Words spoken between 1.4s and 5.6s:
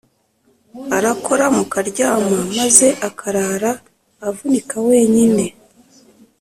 mukaryama, maze akarara avunika wenyine